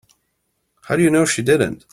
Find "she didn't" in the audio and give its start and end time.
1.25-1.85